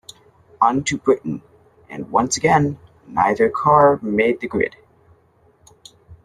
[0.59, 1.43] On to Britain
[1.87, 4.75] and once again neither car made the grid.